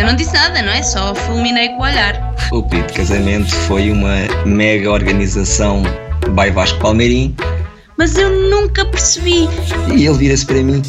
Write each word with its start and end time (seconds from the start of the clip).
eu 0.00 0.06
não 0.06 0.14
disse 0.14 0.32
nada, 0.32 0.62
não 0.62 0.72
é? 0.72 0.82
Só 0.82 1.14
fulminei 1.14 1.68
com 1.70 1.82
o 1.82 1.84
olhar. 1.84 2.34
O 2.50 2.62
pedido 2.62 2.86
de 2.88 2.94
casamento 2.94 3.54
foi 3.54 3.90
uma 3.90 4.14
mega 4.46 4.90
organização 4.90 5.82
by 6.34 6.50
Vasco 6.50 6.78
Palmeirim 6.80 7.36
Mas 7.98 8.16
eu 8.16 8.30
nunca 8.30 8.84
percebi. 8.86 9.48
e 9.94 10.06
ele 10.06 10.16
vira-se 10.18 10.46
para 10.46 10.62
mim 10.62 10.82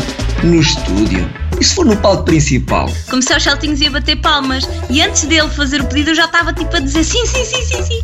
no 0.44 0.56
estúdio. 0.56 1.30
E 1.62 1.64
se 1.64 1.76
for 1.76 1.86
no 1.86 1.96
palco 1.96 2.24
principal? 2.24 2.90
Comecei 3.08 3.36
aos 3.36 3.44
saltinhos 3.44 3.80
e 3.82 3.86
a 3.86 3.92
bater 3.92 4.16
palmas. 4.16 4.68
E 4.90 5.00
antes 5.00 5.26
dele 5.26 5.48
fazer 5.48 5.80
o 5.80 5.86
pedido, 5.86 6.10
eu 6.10 6.16
já 6.16 6.26
estava 6.26 6.52
tipo 6.52 6.76
a 6.76 6.80
dizer 6.80 7.04
sim, 7.04 7.24
sim, 7.28 7.46
sim, 7.46 7.64
sim, 7.64 7.84
sim. 7.84 8.02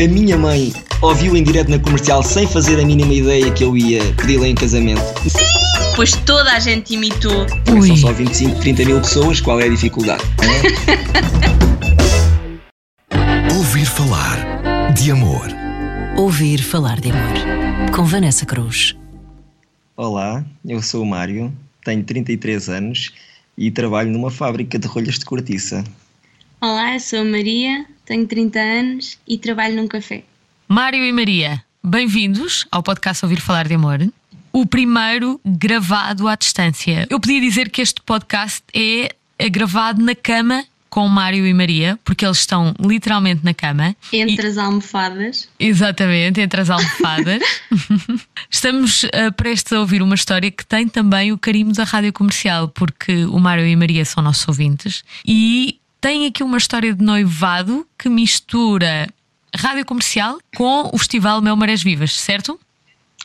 A 0.00 0.06
minha 0.06 0.38
mãe 0.38 0.72
ouviu 1.00 1.36
em 1.36 1.42
direto 1.42 1.68
na 1.68 1.80
comercial 1.80 2.22
sem 2.22 2.46
fazer 2.46 2.78
a 2.78 2.84
mínima 2.84 3.12
ideia 3.12 3.50
que 3.50 3.64
eu 3.64 3.76
ia 3.76 4.00
pedi-la 4.14 4.46
em 4.46 4.54
casamento. 4.54 5.02
Depois 5.90 6.12
toda 6.24 6.52
a 6.52 6.60
gente 6.60 6.94
imitou. 6.94 7.44
Também 7.64 7.96
São 7.96 7.98
só 8.08 8.12
25, 8.12 8.60
30 8.60 8.84
mil 8.84 9.00
pessoas, 9.00 9.40
qual 9.40 9.60
é 9.60 9.64
a 9.64 9.68
dificuldade? 9.68 10.22
Ouvir 13.56 13.84
falar 13.84 14.92
de 14.94 15.10
amor. 15.10 15.48
Ouvir 16.16 16.62
falar 16.62 17.00
de 17.00 17.10
amor. 17.10 17.90
Com 17.92 18.04
Vanessa 18.04 18.46
Cruz. 18.46 18.94
Olá, 19.96 20.44
eu 20.64 20.80
sou 20.80 21.02
o 21.02 21.06
Mário, 21.06 21.52
tenho 21.84 22.02
33 22.04 22.68
anos 22.68 23.10
e 23.56 23.70
trabalho 23.70 24.10
numa 24.10 24.30
fábrica 24.30 24.78
de 24.78 24.86
rolhas 24.86 25.18
de 25.18 25.24
cortiça. 25.24 25.84
Olá, 26.60 26.94
eu 26.94 27.00
sou 27.00 27.20
a 27.20 27.24
Maria, 27.24 27.84
tenho 28.06 28.26
30 28.26 28.58
anos 28.58 29.18
e 29.26 29.36
trabalho 29.36 29.76
num 29.76 29.88
café. 29.88 30.22
Mário 30.68 31.04
e 31.04 31.12
Maria, 31.12 31.62
bem-vindos 31.82 32.66
ao 32.70 32.82
podcast 32.82 33.24
Ouvir 33.24 33.40
Falar 33.40 33.66
de 33.66 33.74
Amor. 33.74 34.00
O 34.52 34.66
primeiro 34.66 35.40
gravado 35.44 36.28
à 36.28 36.36
distância. 36.36 37.06
Eu 37.10 37.18
podia 37.18 37.40
dizer 37.40 37.70
que 37.70 37.80
este 37.80 38.00
podcast 38.02 38.62
é 38.74 39.10
é 39.42 39.48
gravado 39.48 40.00
na 40.00 40.14
cama 40.14 40.64
com 40.92 41.08
Mário 41.08 41.46
e 41.46 41.54
Maria, 41.54 41.98
porque 42.04 42.22
eles 42.22 42.40
estão 42.40 42.74
literalmente 42.78 43.42
na 43.42 43.54
cama. 43.54 43.96
Entre 44.12 44.46
as 44.46 44.58
almofadas. 44.58 45.48
Exatamente, 45.58 46.38
entre 46.38 46.60
as 46.60 46.68
almofadas. 46.68 47.42
Estamos 48.50 49.04
uh, 49.04 49.32
prestes 49.34 49.72
a 49.72 49.80
ouvir 49.80 50.02
uma 50.02 50.14
história 50.14 50.50
que 50.50 50.66
tem 50.66 50.86
também 50.86 51.32
o 51.32 51.38
carinho 51.38 51.72
da 51.72 51.84
rádio 51.84 52.12
comercial, 52.12 52.68
porque 52.68 53.24
o 53.24 53.38
Mário 53.38 53.66
e 53.66 53.74
Maria 53.74 54.04
são 54.04 54.22
nossos 54.22 54.46
ouvintes 54.46 55.02
e 55.26 55.80
tem 55.98 56.26
aqui 56.26 56.42
uma 56.42 56.58
história 56.58 56.92
de 56.92 57.02
noivado 57.02 57.86
que 57.98 58.10
mistura 58.10 59.08
rádio 59.56 59.86
comercial 59.86 60.38
com 60.54 60.90
o 60.92 60.98
Festival 60.98 61.40
Mel 61.40 61.56
Marés 61.56 61.82
Vivas, 61.82 62.12
certo? 62.12 62.60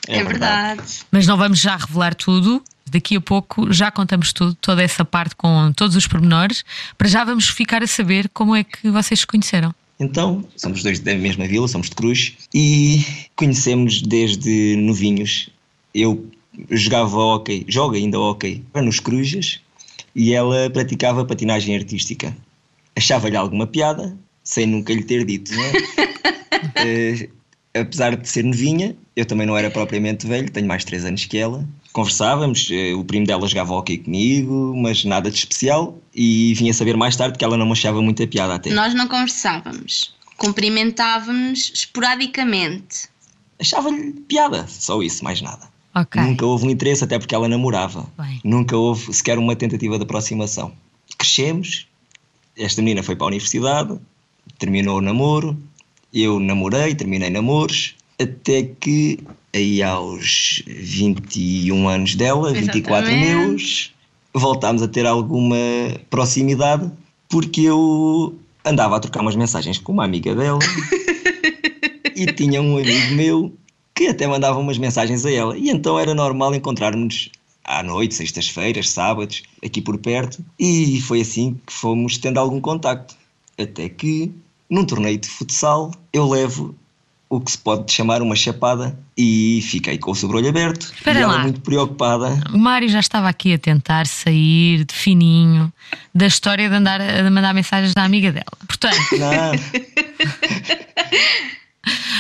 É, 0.08 0.24
verdade. 0.24 0.84
Mas 1.12 1.28
não 1.28 1.36
vamos 1.36 1.60
já 1.60 1.76
revelar 1.76 2.16
tudo. 2.16 2.64
Daqui 2.90 3.16
a 3.16 3.22
pouco 3.22 3.72
já 3.72 3.92
contamos 3.92 4.34
tudo, 4.34 4.56
toda 4.56 4.84
essa 4.84 5.04
parte 5.04 5.36
com 5.36 5.72
todos 5.74 5.96
os 5.96 6.08
pormenores. 6.08 6.64
Para 6.98 7.08
já 7.08 7.24
vamos 7.24 7.50
ficar 7.50 7.84
a 7.84 7.88
saber 7.88 8.30
como 8.30 8.56
é 8.56 8.64
que 8.64 8.90
vocês 8.90 9.22
se 9.22 9.28
conheceram. 9.28 9.74
Então, 10.00 10.46
somos 10.56 10.84
dois 10.84 11.00
da 11.00 11.16
mesma 11.16 11.48
vila, 11.48 11.68
somos 11.68 11.90
de 11.90 11.96
Cruz 11.96 12.34
e 12.54 13.04
conhecemos 13.36 14.02
desde 14.02 14.76
novinhos. 14.78 15.50
Eu 15.94 16.30
jogava 16.70 17.18
hóquei, 17.18 17.66
jogo 17.68 17.96
ainda 17.96 18.20
hóquei, 18.20 18.64
nos 18.76 19.00
Crujas 19.00 19.60
e 20.16 20.34
ela 20.34 20.70
praticava 20.70 21.26
patinagem 21.26 21.76
artística. 21.76 22.36
Achava-lhe 22.96 23.38
alguma 23.38 23.68
piada, 23.68 24.18
sem 24.44 24.66
nunca 24.66 24.94
lhe 24.94 25.04
ter 25.04 25.26
dito, 25.26 25.54
não 25.54 25.64
é? 25.64 25.72
Eh, 26.80 27.30
apesar 27.74 28.16
de 28.16 28.28
ser 28.28 28.44
novinha, 28.44 28.96
eu 29.16 29.26
também 29.26 29.46
não 29.46 29.56
era 29.56 29.70
propriamente 29.70 30.26
velho, 30.26 30.50
tenho 30.50 30.68
mais 30.68 30.84
3 30.84 31.06
anos 31.06 31.26
que 31.26 31.38
ela. 31.38 31.68
Conversávamos, 31.98 32.70
eh, 32.70 32.94
o 32.94 33.04
primo 33.04 33.26
dela 33.26 33.48
jogava 33.48 33.74
hockey 33.74 33.98
comigo, 33.98 34.72
mas 34.78 35.04
nada 35.04 35.32
de 35.32 35.38
especial. 35.40 35.98
E 36.14 36.54
vinha 36.54 36.72
saber 36.72 36.96
mais 36.96 37.16
tarde 37.16 37.40
que 37.40 37.44
ela 37.44 37.58
não 37.58 37.66
me 37.66 37.72
achava 37.72 38.00
muita 38.04 38.28
piada 38.28 38.54
até. 38.54 38.70
Nós 38.70 38.94
não 38.94 39.08
conversávamos. 39.08 40.14
Cumprimentávamos 40.38 41.72
esporadicamente. 41.74 43.10
Achava-lhe 43.60 44.14
piada, 44.28 44.68
só 44.68 45.02
isso, 45.02 45.24
mais 45.24 45.42
nada. 45.42 45.68
Ok. 45.96 46.22
Nunca 46.22 46.46
houve 46.46 46.68
um 46.68 46.70
interesse, 46.70 47.04
até 47.04 47.18
porque 47.18 47.34
ela 47.34 47.48
namorava. 47.48 48.06
Bem. 48.16 48.42
Nunca 48.44 48.78
houve 48.78 49.12
sequer 49.12 49.40
uma 49.40 49.56
tentativa 49.56 49.98
de 49.98 50.04
aproximação. 50.04 50.72
Crescemos, 51.18 51.88
esta 52.56 52.80
menina 52.80 53.02
foi 53.02 53.16
para 53.16 53.26
a 53.26 53.30
universidade, 53.30 54.00
terminou 54.60 55.00
o 55.00 55.02
namoro, 55.02 55.58
eu 56.14 56.40
namorei, 56.40 56.94
terminei 56.94 57.32
namoros, 57.32 57.96
até 58.22 58.62
que 58.80 59.20
aí 59.58 59.84
aos 59.84 60.64
21 60.66 61.88
anos 61.88 62.16
dela, 62.16 62.54
24 62.54 63.10
Exatamente. 63.10 63.36
meus, 63.36 63.94
voltámos 64.34 64.82
a 64.82 64.88
ter 64.88 65.06
alguma 65.06 65.58
proximidade, 66.10 66.90
porque 67.28 67.62
eu 67.62 68.38
andava 68.64 68.98
a 68.98 69.00
trocar 69.00 69.22
umas 69.22 69.36
mensagens 69.36 69.78
com 69.78 69.92
uma 69.92 70.06
amiga 70.06 70.34
dela 70.36 70.60
e 72.16 72.26
tinha 72.28 72.62
um 72.62 72.78
amigo 72.78 73.14
meu 73.16 73.54
que 73.94 74.08
até 74.08 74.28
mandava 74.28 74.60
umas 74.60 74.78
mensagens 74.78 75.26
a 75.26 75.32
ela. 75.32 75.58
E 75.58 75.70
então 75.70 76.00
era 76.00 76.14
normal 76.14 76.54
encontrarmos 76.54 77.32
à 77.64 77.82
noite, 77.82 78.16
sextas-feiras, 78.16 78.90
sábados, 78.90 79.44
aqui 79.64 79.82
por 79.82 79.98
perto. 79.98 80.44
E 80.60 81.02
foi 81.02 81.22
assim 81.22 81.60
que 81.66 81.74
fomos 81.74 82.18
tendo 82.18 82.40
algum 82.40 82.62
contacto. 82.62 83.16
Até 83.58 83.90
que, 83.90 84.32
num 84.70 84.86
torneio 84.86 85.18
de 85.18 85.28
futsal, 85.28 85.92
eu 86.14 86.30
levo 86.30 86.76
o 87.30 87.42
que 87.42 87.52
se 87.52 87.58
pode 87.58 87.92
chamar 87.92 88.22
uma 88.22 88.36
chapada 88.36 88.98
e 89.18 89.60
fiquei 89.64 89.98
com 89.98 90.12
o 90.12 90.16
sobrolho 90.16 90.48
aberto. 90.48 90.92
Espera 90.96 91.20
e 91.20 91.22
ela 91.24 91.34
lá. 91.36 91.44
muito 91.44 91.60
preocupada. 91.62 92.40
O 92.54 92.58
Mário 92.58 92.88
já 92.88 93.00
estava 93.02 93.28
aqui 93.28 93.54
a 93.54 93.58
tentar 93.58 94.08
sair 94.08 94.86
de 94.86 94.94
fininho 94.94 95.72
da 96.16 96.26
história 96.28 96.70
de 96.70 96.76
andar 96.76 97.02
a 97.02 97.30
mandar 97.30 97.54
mensagens 97.54 97.94
da 97.94 98.04
amiga 98.04 98.32
dela. 98.32 98.46
Portanto, 98.66 98.98
Não. 99.20 99.52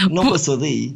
não 0.23 0.29
passou 0.29 0.57
daí. 0.57 0.95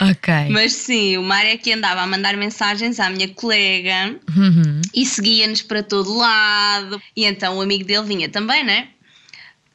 ok. 0.00 0.32
Mas 0.50 0.72
sim, 0.72 1.16
o 1.18 1.22
Mário 1.22 1.50
é 1.50 1.56
que 1.56 1.72
andava 1.72 2.00
a 2.02 2.06
mandar 2.06 2.36
mensagens 2.36 2.98
à 3.00 3.10
minha 3.10 3.28
colega 3.28 4.16
Uhum. 4.36 4.80
e 4.94 5.04
seguia-nos 5.04 5.62
para 5.62 5.82
todo 5.82 6.14
lado. 6.16 7.00
E 7.16 7.24
então 7.24 7.58
o 7.58 7.60
amigo 7.60 7.84
dele 7.84 8.06
vinha 8.06 8.28
também, 8.28 8.64
né? 8.64 8.88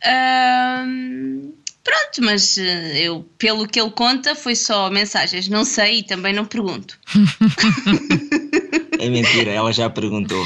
Ahm, 0.06 1.52
pronto, 1.88 2.26
mas 2.26 2.58
eh, 2.58 3.00
eu, 3.00 3.26
pelo 3.38 3.68
que 3.68 3.80
ele 3.80 3.92
conta, 3.92 4.36
foi 4.36 4.56
só 4.56 4.90
mensagens. 4.90 5.48
Não 5.48 5.64
sei 5.64 6.00
e 6.00 6.04
também 6.04 6.34
não 6.34 6.46
pergunto. 6.46 7.00
É 9.00 9.10
mentira, 9.10 9.52
ela 9.52 9.72
já 9.72 9.88
perguntou. 9.92 10.44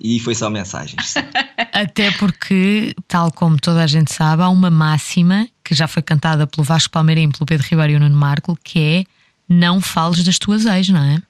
E 0.00 0.18
foi 0.20 0.34
só 0.34 0.48
mensagens. 0.48 1.14
Até 1.72 2.10
porque, 2.12 2.94
tal 3.06 3.30
como 3.30 3.58
toda 3.60 3.82
a 3.82 3.86
gente 3.86 4.12
sabe, 4.12 4.42
há 4.42 4.48
uma 4.48 4.70
máxima 4.70 5.46
que 5.62 5.74
já 5.74 5.86
foi 5.86 6.02
cantada 6.02 6.46
pelo 6.46 6.64
Vasco 6.64 6.90
Palmeirim, 6.90 7.30
pelo 7.30 7.44
Pedro 7.44 7.66
Ribeiro 7.68 7.92
e 7.92 7.96
o 7.96 8.00
Nuno 8.00 8.16
Marco, 8.16 8.58
que 8.64 8.78
é 8.78 9.04
não 9.46 9.80
fales 9.80 10.24
das 10.24 10.38
tuas 10.38 10.64
ex, 10.64 10.88
não 10.88 11.02
é? 11.02 11.22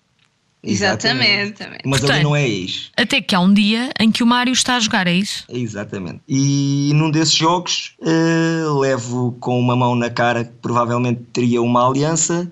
Exatamente. 0.63 1.63
Mas 1.85 2.01
Portanto- 2.01 2.11
ali 2.17 2.25
não 2.25 2.35
é 2.35 2.49
ex. 2.49 2.91
Até 2.97 3.21
que 3.21 3.35
há 3.35 3.41
um 3.41 3.53
dia 3.53 3.91
em 4.01 4.11
que 4.11 4.23
o 4.23 4.27
Mário 4.27 4.53
está 4.53 4.77
a 4.77 4.81
jogar, 4.81 5.07
é 5.07 5.15
isso? 5.15 5.45
Exatamente. 5.49 6.21
E 6.29 6.91
num 6.95 7.11
desses 7.11 7.35
jogos 7.35 7.95
eh, 8.03 8.65
levo 8.81 9.37
com 9.41 9.59
uma 9.59 9.77
mão 9.77 9.95
na 9.95 10.11
cara 10.11 10.45
que 10.45 10.53
provavelmente 10.61 11.21
teria 11.33 11.63
uma 11.63 11.87
aliança 11.89 12.51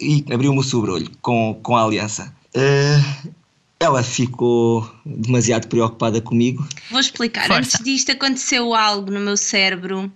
e 0.00 0.24
abriu-me 0.32 0.58
o 0.58 0.62
sobrolho 0.62 1.10
com, 1.22 1.58
com 1.62 1.76
a 1.76 1.84
aliança. 1.84 2.34
Eh, 2.54 3.00
ela 3.80 4.02
ficou 4.02 4.88
demasiado 5.06 5.68
preocupada 5.68 6.20
comigo. 6.20 6.66
Vou 6.90 6.98
explicar. 7.00 7.46
Força. 7.46 7.76
Antes 7.76 7.84
disto 7.84 8.10
aconteceu 8.10 8.74
algo 8.74 9.10
no 9.10 9.20
meu 9.20 9.36
cérebro. 9.36 10.10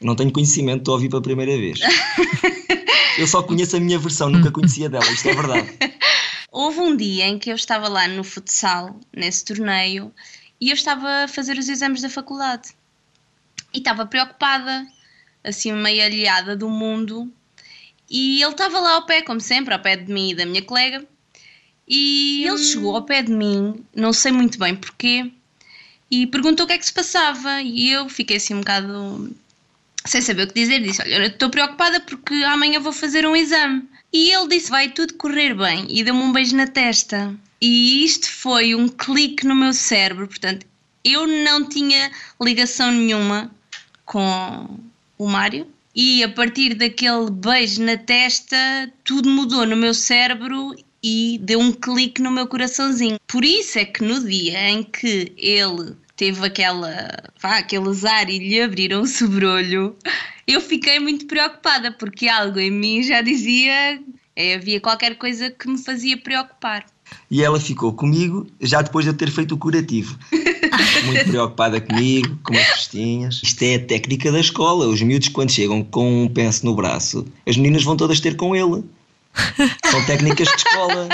Não 0.00 0.14
tenho 0.14 0.30
conhecimento, 0.30 0.80
estou 0.80 0.92
a 0.92 0.96
ouvir 0.96 1.08
pela 1.08 1.22
primeira 1.22 1.56
vez. 1.56 1.80
Eu 3.18 3.26
só 3.26 3.42
conheço 3.42 3.76
a 3.76 3.80
minha 3.80 3.98
versão, 3.98 4.30
nunca 4.30 4.48
conhecia 4.50 4.88
dela, 4.88 5.04
isto 5.10 5.28
é 5.28 5.34
verdade. 5.34 5.68
Houve 6.50 6.80
um 6.80 6.96
dia 6.96 7.26
em 7.26 7.38
que 7.38 7.50
eu 7.50 7.54
estava 7.54 7.88
lá 7.88 8.08
no 8.08 8.24
futsal, 8.24 8.98
nesse 9.12 9.44
torneio, 9.44 10.12
e 10.60 10.70
eu 10.70 10.74
estava 10.74 11.24
a 11.24 11.28
fazer 11.28 11.58
os 11.58 11.68
exames 11.68 12.02
da 12.02 12.08
faculdade. 12.08 12.70
E 13.72 13.78
estava 13.78 14.06
preocupada, 14.06 14.86
assim 15.44 15.72
meio 15.72 16.04
aliada 16.04 16.56
do 16.56 16.68
mundo. 16.68 17.30
E 18.10 18.42
ele 18.42 18.52
estava 18.52 18.80
lá 18.80 18.94
ao 18.94 19.06
pé, 19.06 19.22
como 19.22 19.40
sempre, 19.40 19.74
ao 19.74 19.80
pé 19.80 19.96
de 19.96 20.10
mim 20.10 20.30
e 20.30 20.34
da 20.34 20.46
minha 20.46 20.62
colega. 20.62 21.06
E 21.86 22.44
ele 22.44 22.58
chegou 22.58 22.94
ao 22.94 23.02
pé 23.02 23.22
de 23.22 23.32
mim, 23.32 23.84
não 23.94 24.12
sei 24.12 24.32
muito 24.32 24.58
bem 24.58 24.74
porquê, 24.74 25.30
e 26.10 26.26
perguntou 26.26 26.64
o 26.64 26.66
que 26.66 26.74
é 26.74 26.78
que 26.78 26.84
se 26.84 26.92
passava. 26.92 27.62
E 27.62 27.90
eu 27.90 28.08
fiquei 28.08 28.36
assim 28.38 28.54
um 28.54 28.60
bocado 28.60 29.34
sem 30.04 30.20
saber 30.20 30.44
o 30.44 30.48
que 30.48 30.54
dizer. 30.54 30.80
Disse: 30.80 31.02
Olha, 31.02 31.26
estou 31.26 31.50
preocupada 31.50 32.00
porque 32.00 32.34
amanhã 32.44 32.80
vou 32.80 32.92
fazer 32.92 33.26
um 33.26 33.36
exame. 33.36 33.88
E 34.12 34.30
ele 34.30 34.48
disse: 34.48 34.70
Vai 34.70 34.90
tudo 34.90 35.14
correr 35.14 35.54
bem. 35.54 35.86
E 35.88 36.02
deu-me 36.02 36.22
um 36.22 36.32
beijo 36.32 36.56
na 36.56 36.66
testa. 36.66 37.34
E 37.60 38.04
isto 38.04 38.30
foi 38.30 38.74
um 38.74 38.88
clique 38.88 39.46
no 39.46 39.54
meu 39.54 39.72
cérebro. 39.72 40.26
Portanto, 40.28 40.66
eu 41.04 41.26
não 41.26 41.68
tinha 41.68 42.10
ligação 42.40 42.90
nenhuma 42.90 43.50
com 44.04 44.78
o 45.16 45.26
Mário. 45.28 45.66
E 45.94 46.22
a 46.22 46.28
partir 46.28 46.74
daquele 46.74 47.30
beijo 47.30 47.82
na 47.82 47.96
testa, 47.96 48.56
tudo 49.04 49.28
mudou 49.28 49.66
no 49.66 49.76
meu 49.76 49.92
cérebro 49.92 50.74
e 51.02 51.38
deu 51.42 51.60
um 51.60 51.72
clique 51.72 52.22
no 52.22 52.30
meu 52.30 52.46
coraçãozinho. 52.46 53.18
Por 53.26 53.44
isso 53.44 53.78
é 53.78 53.84
que 53.84 54.04
no 54.04 54.24
dia 54.24 54.70
em 54.70 54.82
que 54.82 55.32
ele 55.36 55.96
teve 56.18 56.44
aquela, 56.44 57.08
vá, 57.40 57.58
aquele 57.58 57.88
azar 57.88 58.28
e 58.28 58.38
lhe 58.38 58.60
abriram 58.60 59.02
o 59.02 59.06
sobrolho, 59.06 59.96
eu 60.46 60.60
fiquei 60.60 60.98
muito 60.98 61.26
preocupada 61.26 61.92
porque 61.92 62.28
algo 62.28 62.58
em 62.58 62.70
mim 62.70 63.02
já 63.02 63.22
dizia 63.22 64.00
é, 64.36 64.54
havia 64.54 64.80
qualquer 64.80 65.14
coisa 65.14 65.48
que 65.48 65.68
me 65.68 65.78
fazia 65.78 66.18
preocupar. 66.18 66.84
E 67.30 67.42
ela 67.42 67.58
ficou 67.58 67.92
comigo 67.92 68.46
já 68.60 68.82
depois 68.82 69.04
de 69.04 69.12
eu 69.12 69.16
ter 69.16 69.30
feito 69.30 69.54
o 69.54 69.58
curativo. 69.58 70.18
Muito 71.06 71.30
preocupada 71.30 71.80
comigo, 71.80 72.38
com 72.42 72.52
umas 72.52 72.66
festinhas. 72.66 73.40
Isto 73.42 73.62
é 73.62 73.76
a 73.76 73.80
técnica 73.80 74.30
da 74.30 74.40
escola. 74.40 74.86
Os 74.86 75.00
miúdos, 75.00 75.28
quando 75.28 75.50
chegam 75.50 75.82
com 75.82 76.24
um 76.24 76.28
penso 76.28 76.66
no 76.66 76.74
braço, 76.74 77.26
as 77.46 77.56
meninas 77.56 77.82
vão 77.82 77.96
todas 77.96 78.20
ter 78.20 78.36
com 78.36 78.54
ele. 78.54 78.84
São 79.90 80.04
técnicas 80.04 80.48
de 80.48 80.56
escola. 80.56 81.08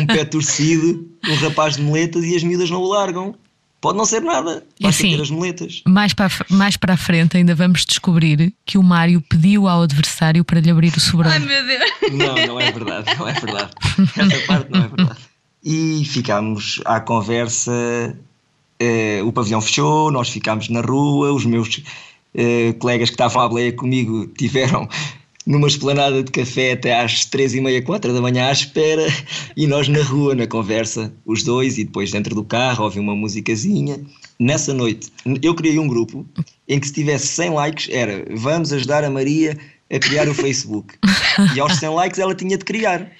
Um 0.00 0.06
pé 0.06 0.24
torcido, 0.24 1.06
um 1.28 1.34
rapaz 1.36 1.76
de 1.76 1.82
moletas 1.82 2.24
e 2.24 2.36
as 2.36 2.42
miúdas 2.42 2.70
não 2.70 2.80
o 2.80 2.88
largam. 2.88 3.34
Pode 3.80 3.98
não 3.98 4.04
ser 4.04 4.20
nada, 4.22 4.64
basta 4.80 5.02
assim, 5.02 5.16
ter 5.16 5.22
as 5.22 5.30
moletas. 5.30 5.82
Mais 5.88 6.14
para, 6.14 6.26
a- 6.26 6.54
mais 6.54 6.76
para 6.76 6.94
a 6.94 6.96
frente 6.96 7.36
ainda 7.36 7.52
vamos 7.52 7.84
descobrir 7.84 8.52
que 8.64 8.78
o 8.78 8.82
Mário 8.82 9.20
pediu 9.20 9.66
ao 9.66 9.82
adversário 9.82 10.44
para 10.44 10.60
lhe 10.60 10.70
abrir 10.70 10.90
o 10.90 10.94
Ai 10.94 11.00
sobrolho. 11.00 11.40
meu 11.40 11.66
Deus! 11.66 11.90
Não, 12.12 12.46
não 12.46 12.60
é 12.60 12.70
verdade, 12.70 13.18
não 13.18 13.26
é 13.28 13.32
verdade. 13.32 13.70
Essa 14.16 14.46
parte 14.46 14.70
não 14.70 14.84
é 14.84 14.88
verdade. 14.88 15.20
E 15.64 16.04
ficámos 16.04 16.80
à 16.84 17.00
conversa, 17.00 17.72
eh, 18.78 19.20
o 19.24 19.32
pavilhão 19.32 19.60
fechou, 19.60 20.12
nós 20.12 20.28
ficámos 20.28 20.68
na 20.68 20.80
rua, 20.80 21.32
os 21.32 21.44
meus 21.44 21.82
eh, 22.34 22.74
colegas 22.78 23.08
que 23.10 23.14
estavam 23.14 23.42
à 23.42 23.48
bleia 23.48 23.72
comigo 23.72 24.28
tiveram 24.38 24.88
numa 25.46 25.66
esplanada 25.66 26.22
de 26.22 26.30
café 26.30 26.72
até 26.72 27.00
às 27.00 27.24
três 27.24 27.54
e 27.54 27.60
meia, 27.60 27.82
quatro 27.82 28.12
da 28.12 28.20
manhã 28.20 28.48
à 28.48 28.52
espera 28.52 29.06
e 29.56 29.66
nós 29.66 29.88
na 29.88 30.02
rua, 30.02 30.34
na 30.34 30.46
conversa, 30.46 31.12
os 31.26 31.42
dois 31.42 31.78
e 31.78 31.84
depois 31.84 32.10
dentro 32.10 32.34
do 32.34 32.44
carro, 32.44 32.84
ouvir 32.84 33.00
uma 33.00 33.14
musicazinha. 33.14 34.00
Nessa 34.38 34.72
noite, 34.72 35.12
eu 35.42 35.54
criei 35.54 35.78
um 35.78 35.88
grupo 35.88 36.26
em 36.68 36.78
que 36.78 36.86
se 36.86 36.92
tivesse 36.92 37.26
100 37.28 37.50
likes 37.50 37.88
era 37.90 38.24
vamos 38.36 38.72
ajudar 38.72 39.04
a 39.04 39.10
Maria 39.10 39.58
a 39.90 39.98
criar 39.98 40.28
o 40.28 40.34
Facebook. 40.34 40.94
E 41.54 41.60
aos 41.60 41.76
100 41.76 41.90
likes 41.90 42.18
ela 42.18 42.34
tinha 42.34 42.56
de 42.56 42.64
criar. 42.64 43.10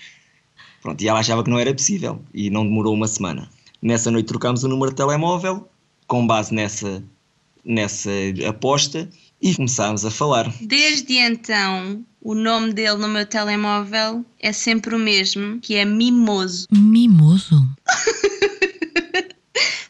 Pronto, 0.81 1.01
e 1.03 1.09
ela 1.09 1.21
achava 1.21 1.45
que 1.45 1.51
não 1.51 1.59
era 1.59 1.73
possível 1.73 2.21
e 2.33 2.51
não 2.51 2.65
demorou 2.65 2.95
uma 2.95 3.07
semana. 3.07 3.49
Nessa 3.81 4.11
noite 4.11 4.27
trocámos 4.27 4.65
o 4.65 4.69
número 4.69 4.91
de 4.91 4.97
telemóvel, 4.97 5.69
com 6.07 6.27
base 6.27 6.55
nessa, 6.55 7.03
nessa 7.65 8.11
aposta, 8.49 9.09
e 9.43 9.55
começámos 9.56 10.05
a 10.05 10.11
falar. 10.11 10.50
Desde 10.61 11.19
então, 11.19 12.05
o 12.21 12.35
nome 12.35 12.73
dele 12.73 12.97
no 12.97 13.09
meu 13.09 13.27
telemóvel 13.27 14.25
é 14.39 14.53
sempre 14.53 14.94
o 14.94 14.99
mesmo, 14.99 15.59
que 15.61 15.75
é 15.75 15.85
Mimoso. 15.85 16.69
Mimoso. 16.71 17.69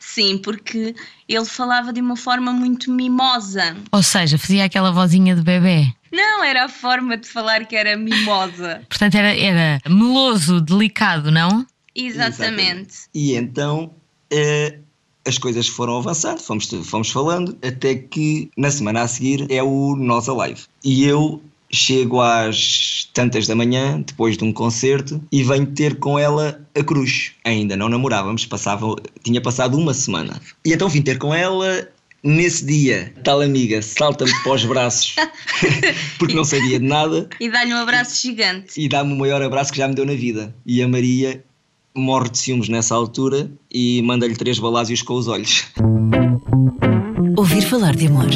Sim, 0.01 0.39
porque 0.39 0.95
ele 1.27 1.45
falava 1.45 1.93
de 1.93 2.01
uma 2.01 2.17
forma 2.17 2.53
muito 2.53 2.93
mimosa. 2.93 3.75
Ou 3.91 4.03
seja, 4.03 4.37
fazia 4.37 4.65
aquela 4.65 4.93
vozinha 4.93 5.35
de 5.35 5.41
bebê. 5.41 5.87
Não 6.13 6.45
era 6.45 6.67
a 6.67 6.69
forma 6.69 7.17
de 7.17 7.27
falar 7.27 7.65
que 7.65 7.75
era 7.75 7.97
mimosa. 7.97 8.83
Portanto, 8.91 9.15
era, 9.15 9.35
era 9.35 9.81
meloso, 9.89 10.61
delicado, 10.61 11.31
não? 11.31 11.67
Exatamente. 11.95 13.07
E 13.15 13.35
então 13.35 13.95
eh, 14.31 14.81
as 15.27 15.39
coisas 15.39 15.69
foram 15.69 15.97
avançando, 15.99 16.41
fomos, 16.41 16.69
fomos 16.85 17.11
falando, 17.11 17.57
até 17.63 17.95
que 17.95 18.51
na 18.57 18.71
semana 18.71 19.03
a 19.03 19.09
seguir 19.09 19.47
é 19.51 19.63
o 19.63 19.95
Nós 19.97 20.29
Alive. 20.29 20.63
E 20.85 21.05
eu 21.05 21.41
chego 21.71 22.21
às 22.21 23.09
tantas 23.15 23.47
da 23.47 23.55
manhã, 23.55 24.03
depois 24.07 24.37
de 24.37 24.45
um 24.45 24.53
concerto, 24.53 25.23
e 25.33 25.43
venho 25.43 25.67
ter 25.67 25.97
com 25.99 26.19
ela 26.19 26.61
a 26.75 26.83
cruz. 26.85 27.33
Ainda 27.45 27.77
não 27.77 27.89
namorávamos, 27.89 28.45
passava, 28.45 28.95
tinha 29.23 29.41
passado 29.41 29.79
uma 29.79 29.95
semana. 29.95 30.41
E 30.65 30.73
então 30.73 30.89
vim 30.89 31.03
ter 31.03 31.19
com 31.19 31.35
ela. 31.35 31.89
Nesse 32.25 32.65
dia, 32.65 33.13
tal 33.25 33.41
amiga 33.41 33.83
salta-me 33.83 34.33
para 34.45 34.53
os 34.53 34.65
braços 34.65 35.17
porque 36.21 36.35
não 36.37 36.45
sabia 36.45 36.79
de 36.79 36.87
nada 36.87 37.29
E 37.41 37.51
dá-lhe 37.51 37.75
um 37.75 37.79
abraço 37.79 38.23
gigante. 38.23 38.81
e 38.81 38.89
dá-me 38.89 39.13
o 39.13 39.17
maior 39.17 39.43
abraço 39.43 39.73
que 39.73 39.79
já 39.79 39.89
me 39.89 39.95
deu 39.97 40.07
na 40.07 40.15
vida. 40.15 40.55
E 40.65 40.81
a 40.81 40.87
Maria 40.87 41.43
morre 41.95 42.31
de 42.31 42.39
ciúmes 42.39 42.69
nessa 42.69 42.95
altura 42.95 43.51
e 43.71 44.03
manda-lhe 44.03 44.37
três 44.37 44.59
balásios 44.59 45.03
com 45.03 45.15
os 45.15 45.29
olhos. 45.29 45.65
Ouvir 47.37 47.63
falar 47.63 47.95
de 47.95 48.07
amor. 48.07 48.29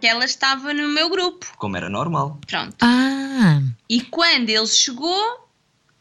Que 0.00 0.06
ela 0.06 0.24
estava 0.24 0.72
no 0.74 0.88
meu 0.88 1.08
grupo. 1.08 1.46
Como 1.56 1.76
era 1.76 1.88
normal. 1.88 2.38
Pronto. 2.46 2.76
Ah, 2.80 3.60
E 3.88 4.00
quando 4.02 4.50
ele 4.50 4.66
chegou, 4.66 5.22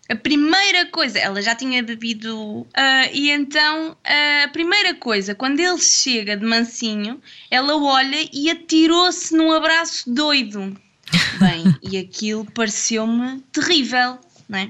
a 0.10 0.16
primeira 0.16 0.86
coisa, 0.88 1.20
ela 1.20 1.42
já 1.42 1.56
tinha 1.56 1.82
bebido, 1.82 2.68
ah, 2.74 3.08
e 3.14 3.30
então 3.32 3.96
a 4.04 4.48
primeira 4.50 4.94
coisa, 4.96 5.34
quando 5.34 5.60
ele 5.60 5.78
chega 5.80 6.36
de 6.36 6.46
mansinho, 6.46 7.22
ela 7.50 7.78
olha 7.78 8.28
e 8.34 8.50
atirou-se 8.50 9.36
num 9.36 9.52
abraço 9.52 10.10
doido. 10.14 10.76
Bem, 11.40 11.76
e 11.82 11.98
aquilo 11.98 12.46
pareceu-me 12.52 13.40
terrível, 13.52 14.18
não 14.50 14.60
é? 14.60 14.70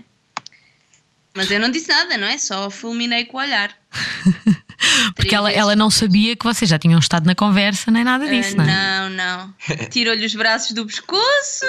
Mas 1.35 1.49
eu 1.49 1.59
não 1.59 1.69
disse 1.69 1.89
nada, 1.89 2.17
não 2.17 2.27
é? 2.27 2.37
Só 2.37 2.69
fulminei 2.69 3.25
com 3.25 3.37
o 3.37 3.39
olhar. 3.39 3.75
porque 5.15 5.33
ela, 5.33 5.51
ela 5.51 5.75
não 5.75 5.89
sabia 5.89 6.35
que 6.35 6.45
vocês 6.45 6.69
já 6.69 6.77
tinham 6.77 6.99
estado 6.99 7.25
na 7.25 7.35
conversa 7.35 7.89
nem 7.89 8.03
nada 8.03 8.27
disso, 8.27 8.55
não 8.55 8.63
é? 8.63 8.71
Ah, 8.71 9.09
não, 9.09 9.15
não. 9.15 9.53
Tirou-lhe 9.89 10.25
os 10.25 10.35
braços 10.35 10.71
do 10.73 10.85
pescoço, 10.85 11.65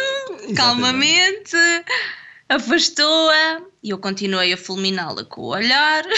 calmamente, 0.54 1.56
afastou-a 2.48 3.62
e 3.82 3.90
eu 3.90 3.98
continuei 3.98 4.52
a 4.52 4.56
fulminá-la 4.56 5.24
com 5.24 5.42
o 5.42 5.48
olhar. 5.48 6.04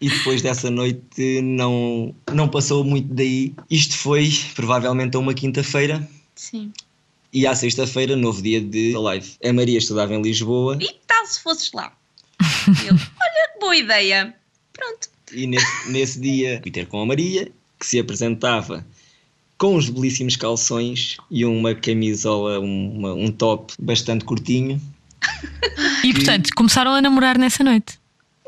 E 0.00 0.08
depois 0.08 0.40
dessa 0.42 0.70
noite 0.70 1.40
não, 1.42 2.14
não 2.32 2.48
passou 2.48 2.84
muito 2.84 3.12
daí. 3.12 3.52
Isto 3.68 3.96
foi 3.96 4.30
provavelmente 4.54 5.16
a 5.16 5.18
uma 5.18 5.34
quinta-feira. 5.34 6.08
Sim. 6.36 6.72
E 7.32 7.46
à 7.46 7.54
sexta-feira, 7.54 8.16
novo 8.16 8.40
dia 8.42 8.60
de 8.60 8.92
live. 8.96 9.30
A 9.44 9.52
Maria 9.52 9.78
estudava 9.78 10.14
em 10.14 10.22
Lisboa 10.22 10.78
E 10.80 10.88
tal 11.06 11.26
se 11.26 11.40
fosses 11.42 11.70
lá? 11.72 11.92
Eu, 12.86 12.94
olha, 12.94 13.52
que 13.52 13.60
boa 13.60 13.76
ideia. 13.76 14.34
Pronto. 14.72 15.08
e 15.32 15.46
nesse, 15.46 15.90
nesse 15.90 16.20
dia 16.20 16.60
fui 16.62 16.70
ter 16.70 16.86
com 16.86 17.00
a 17.02 17.06
Maria, 17.06 17.50
que 17.78 17.86
se 17.86 17.98
apresentava 17.98 18.86
com 19.58 19.74
uns 19.76 19.90
belíssimos 19.90 20.36
calções 20.36 21.16
e 21.30 21.44
uma 21.44 21.74
camisola, 21.74 22.60
uma- 22.60 23.12
um 23.14 23.30
top 23.30 23.74
bastante 23.78 24.24
curtinho. 24.24 24.80
E 26.04 26.12
portanto, 26.14 26.50
começaram 26.54 26.92
a 26.92 27.02
namorar 27.02 27.36
nessa 27.38 27.62
noite. 27.64 27.98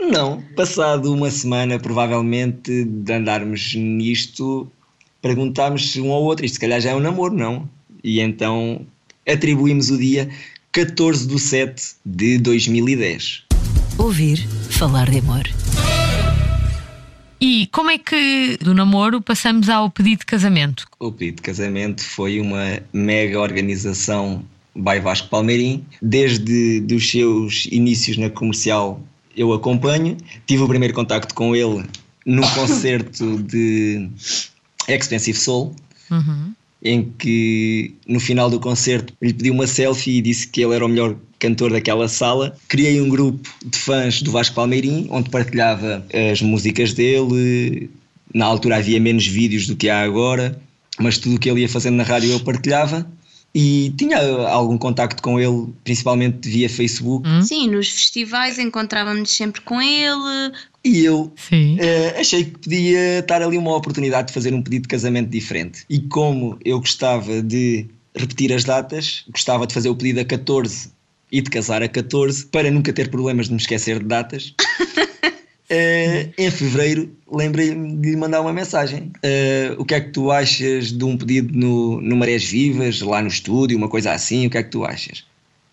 Não, 0.01 0.41
passado 0.57 1.13
uma 1.13 1.31
semana, 1.31 1.79
provavelmente, 1.79 2.85
de 2.85 3.13
andarmos 3.13 3.75
nisto, 3.75 4.71
perguntámos 5.21 5.95
um 5.97 6.11
ao 6.13 6.23
outro, 6.23 6.47
isto 6.47 6.55
se 6.55 6.61
calhar 6.61 6.81
já 6.81 6.91
é 6.91 6.95
um 6.95 7.01
namoro, 7.01 7.35
não? 7.35 7.69
E 8.03 8.21
então 8.21 8.87
atribuímos 9.27 9.91
o 9.91 9.99
dia 9.99 10.29
14 10.73 11.27
de 11.27 11.39
7 11.39 11.83
de 12.05 12.39
2010. 12.39 13.43
Ouvir 13.99 14.47
falar 14.71 15.11
de 15.11 15.19
amor. 15.19 15.43
E 17.41 17.67
como 17.69 17.91
é 17.91 17.99
que 17.99 18.59
do 18.61 18.75
namoro 18.75 19.21
passamos 19.23 19.69
ao 19.69 19.91
pedido 19.91 20.21
de 20.21 20.27
casamento? 20.27 20.87
O 20.99 21.11
pedido 21.11 21.37
de 21.37 21.43
casamento 21.43 22.05
foi 22.05 22.39
uma 22.39 22.81
mega 22.93 23.41
organização 23.41 24.45
by 24.77 25.01
Vasco 25.01 25.29
Palmeirim. 25.29 25.85
Desde 26.03 26.85
os 26.95 27.11
seus 27.11 27.67
inícios 27.71 28.19
na 28.19 28.29
comercial 28.29 29.03
eu 29.37 29.53
acompanho. 29.53 30.17
Tive 30.47 30.63
o 30.63 30.69
primeiro 30.69 30.93
contacto 30.93 31.35
com 31.35 31.57
ele 31.57 31.85
num 32.27 32.47
concerto 32.55 33.43
de 33.43 34.09
Expensive 34.87 35.39
Soul. 35.39 35.75
Uhum. 36.11 36.53
Em 36.83 37.13
que 37.19 37.95
no 38.07 38.19
final 38.19 38.49
do 38.49 38.59
concerto 38.59 39.13
lhe 39.21 39.33
pedi 39.33 39.51
uma 39.51 39.67
selfie 39.67 40.19
e 40.19 40.23
disse 40.23 40.49
que 40.49 40.63
ele 40.63 40.75
era 40.75 40.85
o 40.85 40.89
melhor 40.89 41.17
cantor 41.39 41.73
daquela 41.73 42.09
sala. 42.09 42.57
Criei 42.69 43.01
um 43.01 43.09
grupo 43.09 43.49
de 43.65 43.79
fãs 43.79 44.23
do 44.23 44.31
Vasco 44.31 44.55
Palmeirim, 44.55 45.07
onde 45.11 45.31
partilhava 45.31 46.05
as 46.33 46.41
músicas 46.41 46.93
dele. 46.93 47.91
Na 48.33 48.47
altura 48.47 48.77
havia 48.77 49.01
menos 49.01 49.27
vídeos 49.27 49.67
do 49.67 49.77
que 49.77 49.89
há 49.89 50.03
agora, 50.03 50.61
mas 50.99 51.19
tudo 51.19 51.37
o 51.37 51.39
que 51.39 51.51
ele 51.51 51.63
ia 51.63 51.69
fazendo 51.69 51.97
na 51.97 52.05
rádio 52.05 52.31
eu 52.31 52.41
partilhava. 52.41 53.07
E 53.55 53.93
tinha 53.97 54.19
algum 54.49 54.79
contacto 54.79 55.23
com 55.23 55.41
ele, 55.41 55.73
principalmente 55.83 56.49
via 56.49 56.69
Facebook. 56.69 57.29
Sim, 57.43 57.69
nos 57.69 57.89
festivais 57.89 58.59
encontrávamos 58.59 59.31
sempre 59.31 59.61
com 59.63 59.83
ele. 59.83 60.53
E 60.85 61.05
eu. 61.05 61.33
Eh, 61.53 62.17
achei 62.19 62.45
que 62.45 62.59
podia 62.59 63.19
estar 63.19 63.43
ali 63.43 63.59
uma 63.59 63.75
oportunidade 63.75 64.29
de 64.29 64.35
fazer 64.35 64.55
um 64.55 64.63
pedido 64.63 64.83
de 64.83 64.89
casamento 64.89 65.29
diferente. 65.29 65.85
E 65.91 66.01
como 66.01 66.59
eu 66.65 66.79
gostava 66.79 67.43
de 67.43 67.87
repetir 68.15 68.53
as 68.53 68.65
datas, 68.65 69.25
gostava 69.29 69.67
de 69.67 69.75
fazer 69.75 69.89
o 69.89 69.97
pedido 69.97 70.21
a 70.21 70.25
14 70.25 70.91
e 71.33 71.41
de 71.41 71.51
casar 71.51 71.83
a 71.83 71.89
14, 71.89 72.47
para 72.47 72.71
nunca 72.71 72.93
ter 72.93 73.09
problemas 73.09 73.47
de 73.47 73.53
me 73.53 73.61
esquecer 73.61 73.99
de 73.99 74.07
datas. 74.07 74.55
eh, 75.71 76.29
em 76.37 76.51
fevereiro 76.51 77.09
lembrei-me 77.33 77.97
de 77.97 78.11
lhe 78.11 78.17
mandar 78.17 78.41
uma 78.41 78.53
mensagem. 78.53 79.13
Eh, 79.23 79.73
o 79.79 79.85
que 79.85 79.95
é 79.95 80.01
que 80.01 80.11
tu 80.11 80.33
achas 80.33 80.93
de 80.93 81.05
um 81.05 81.17
pedido 81.17 81.57
no, 81.57 82.01
no 82.01 82.17
Marés 82.17 82.45
Vivas, 82.45 83.01
lá 83.01 83.23
no 83.23 83.29
estúdio, 83.29 83.79
uma 83.79 83.89
coisa 83.89 84.13
assim? 84.13 84.47
O 84.47 84.51
que 84.51 84.59
é 84.59 84.63
que 84.65 84.71
tu 84.71 84.85
achas? 84.85 85.25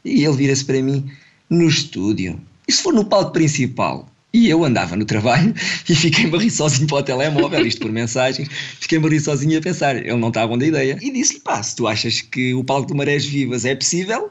E 0.06 0.24
ele 0.24 0.38
vira-se 0.38 0.63
para 0.63 0.82
mim: 0.82 1.10
no 1.50 1.68
estúdio. 1.68 2.39
E 2.68 2.72
se 2.72 2.84
for 2.84 2.94
no 2.94 3.06
palco 3.06 3.32
principal? 3.32 4.08
E 4.34 4.50
eu 4.50 4.63
andava 4.63 4.96
no 4.96 5.06
trabalho 5.06 5.54
e 5.89 5.96
fiquei-me 5.96 6.36
a 6.36 6.39
rir 6.39 6.51
sozinho 6.51 6.88
para 6.88 6.98
o 6.98 7.04
telemóvel, 7.04 7.66
isto 7.66 7.82
por 7.82 7.92
mensagens, 7.92 8.48
fiquei-me 8.80 9.08
a 9.08 9.10
rir 9.10 9.20
sozinho 9.20 9.58
a 9.58 9.62
pensar, 9.62 9.96
ele 9.96 10.16
não 10.16 10.27
está 10.27 10.46
bom 10.46 10.58
da 10.58 10.66
ideia. 10.68 10.98
E 11.01 11.12
disse-lhe, 11.12 11.39
pá, 11.39 11.63
se 11.63 11.75
tu 11.75 11.88
achas 11.88 12.22
que 12.22 12.54
o 12.54 12.63
palco 12.63 12.88
de 12.88 12.94
Marés 12.94 13.25
Vivas 13.25 13.66
é 13.66 13.74
possível, 13.74 14.30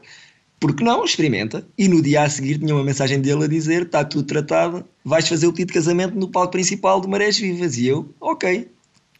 por 0.59 0.75
que 0.75 0.83
não? 0.83 1.03
Experimenta. 1.05 1.65
E 1.77 1.87
no 1.87 2.01
dia 2.01 2.23
a 2.23 2.29
seguir 2.29 2.57
tinha 2.57 2.73
uma 2.73 2.83
mensagem 2.83 3.21
dele 3.21 3.43
a 3.43 3.47
dizer, 3.47 3.83
está 3.83 4.03
tudo 4.03 4.23
tratado, 4.23 4.83
vais 5.03 5.27
fazer 5.27 5.47
o 5.47 5.51
pedido 5.51 5.67
de 5.67 5.73
casamento 5.73 6.15
no 6.15 6.27
palco 6.27 6.51
principal 6.51 6.99
de 6.99 7.07
Marés 7.07 7.37
Vivas. 7.37 7.77
E 7.77 7.87
eu, 7.87 8.09
ok. 8.19 8.67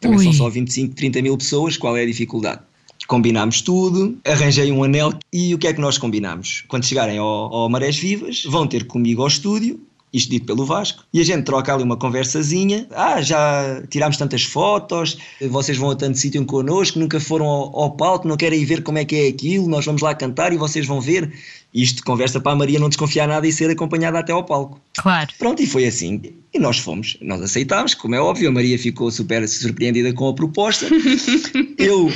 Também 0.00 0.18
Ui. 0.18 0.24
são 0.24 0.32
só 0.32 0.48
25, 0.48 0.94
30 0.94 1.22
mil 1.22 1.36
pessoas, 1.36 1.76
qual 1.76 1.96
é 1.96 2.02
a 2.02 2.06
dificuldade? 2.06 2.62
Combinámos 3.06 3.62
tudo, 3.62 4.18
arranjei 4.24 4.70
um 4.70 4.84
anel 4.84 5.14
e 5.32 5.54
o 5.54 5.58
que 5.58 5.66
é 5.66 5.72
que 5.72 5.80
nós 5.80 5.96
combinámos? 5.96 6.64
Quando 6.68 6.84
chegarem 6.84 7.16
ao, 7.16 7.26
ao 7.26 7.68
Marés 7.68 7.96
Vivas, 7.96 8.44
vão 8.44 8.66
ter 8.66 8.86
comigo 8.86 9.22
ao 9.22 9.28
estúdio, 9.28 9.80
isto 10.12 10.30
dito 10.30 10.46
pelo 10.46 10.64
Vasco, 10.64 11.04
e 11.12 11.20
a 11.20 11.24
gente 11.24 11.44
troca 11.44 11.72
ali 11.72 11.82
uma 11.82 11.96
conversazinha. 11.96 12.86
Ah, 12.90 13.20
já 13.20 13.82
tirámos 13.90 14.16
tantas 14.16 14.42
fotos, 14.42 15.18
vocês 15.50 15.76
vão 15.76 15.90
a 15.90 15.96
tanto 15.96 16.18
sítio 16.18 16.44
connosco, 16.44 16.98
nunca 16.98 17.20
foram 17.20 17.46
ao, 17.46 17.78
ao 17.78 17.90
palco, 17.92 18.26
não 18.26 18.36
querem 18.36 18.64
ver 18.64 18.82
como 18.82 18.98
é 18.98 19.04
que 19.04 19.16
é 19.16 19.28
aquilo, 19.28 19.68
nós 19.68 19.84
vamos 19.84 20.02
lá 20.02 20.14
cantar 20.14 20.52
e 20.52 20.56
vocês 20.56 20.86
vão 20.86 21.00
ver. 21.00 21.32
Isto 21.72 22.02
conversa 22.02 22.40
para 22.40 22.52
a 22.52 22.56
Maria 22.56 22.78
não 22.78 22.88
desconfiar 22.88 23.28
nada 23.28 23.46
e 23.46 23.52
ser 23.52 23.70
acompanhada 23.70 24.18
até 24.18 24.32
ao 24.32 24.42
palco. 24.42 24.80
Claro. 24.96 25.28
Pronto, 25.38 25.62
e 25.62 25.66
foi 25.66 25.86
assim. 25.86 26.20
E 26.52 26.58
nós 26.58 26.78
fomos, 26.78 27.18
nós 27.20 27.42
aceitámos, 27.42 27.94
como 27.94 28.14
é 28.14 28.20
óbvio, 28.20 28.48
a 28.48 28.52
Maria 28.52 28.78
ficou 28.78 29.10
super 29.10 29.46
surpreendida 29.46 30.12
com 30.14 30.28
a 30.28 30.34
proposta. 30.34 30.86
Eu, 31.76 32.10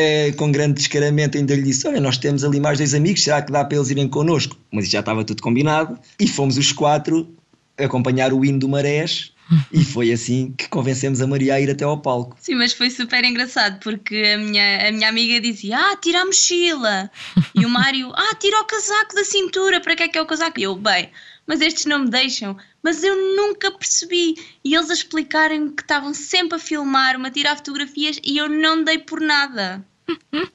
eh, 0.00 0.32
com 0.36 0.52
grande 0.52 0.74
descaramento, 0.74 1.36
ainda 1.36 1.56
lhe 1.56 1.62
disse: 1.62 1.88
Olha, 1.88 2.00
nós 2.00 2.16
temos 2.18 2.44
ali 2.44 2.60
mais 2.60 2.78
dois 2.78 2.94
amigos, 2.94 3.24
será 3.24 3.42
que 3.42 3.50
dá 3.50 3.64
para 3.64 3.76
eles 3.76 3.90
irem 3.90 4.08
connosco? 4.08 4.56
Mas 4.70 4.88
já 4.88 5.00
estava 5.00 5.24
tudo 5.24 5.42
combinado. 5.42 5.98
E 6.20 6.28
fomos 6.28 6.56
os 6.56 6.70
quatro 6.70 7.28
acompanhar 7.76 8.32
o 8.32 8.44
hino 8.44 8.60
do 8.60 8.68
Marés. 8.68 9.32
E 9.72 9.82
foi 9.82 10.12
assim 10.12 10.52
que 10.56 10.68
convencemos 10.68 11.22
a 11.22 11.26
Maria 11.26 11.54
a 11.54 11.60
ir 11.60 11.70
até 11.70 11.82
ao 11.82 11.98
palco. 11.98 12.36
Sim, 12.38 12.56
mas 12.56 12.74
foi 12.74 12.90
super 12.90 13.24
engraçado 13.24 13.80
porque 13.80 14.34
a 14.34 14.38
minha, 14.38 14.88
a 14.88 14.92
minha 14.92 15.08
amiga 15.08 15.40
dizia: 15.40 15.76
Ah, 15.76 15.96
tira 15.96 16.20
a 16.20 16.24
mochila. 16.24 17.10
E 17.54 17.66
o 17.66 17.68
Mário: 17.68 18.12
Ah, 18.14 18.34
tira 18.36 18.60
o 18.60 18.66
casaco 18.66 19.16
da 19.16 19.24
cintura. 19.24 19.80
Para 19.80 19.96
que 19.96 20.02
é 20.04 20.08
que 20.08 20.18
é 20.18 20.22
o 20.22 20.26
casaco? 20.26 20.60
E 20.60 20.64
eu, 20.64 20.76
bem, 20.76 21.10
mas 21.46 21.60
estes 21.60 21.86
não 21.86 22.00
me 22.00 22.10
deixam. 22.10 22.56
Mas 22.82 23.02
eu 23.02 23.16
nunca 23.34 23.72
percebi. 23.72 24.34
E 24.62 24.74
eles 24.76 24.90
a 24.90 24.94
explicarem 24.94 25.70
que 25.70 25.82
estavam 25.82 26.12
sempre 26.14 26.56
a 26.56 26.60
filmar-me, 26.60 27.26
a 27.26 27.30
tirar 27.30 27.56
fotografias 27.56 28.20
e 28.22 28.36
eu 28.36 28.48
não 28.48 28.84
dei 28.84 28.98
por 28.98 29.20
nada. 29.20 29.84